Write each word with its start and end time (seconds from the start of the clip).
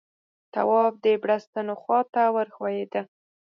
تواب 0.53 0.93
د 1.03 1.05
بړستنو 1.21 1.73
خواته 1.81 2.23
ور 2.35 2.47
وښويېد. 2.51 2.93